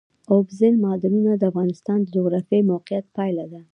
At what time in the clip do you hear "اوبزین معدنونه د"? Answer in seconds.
0.33-1.43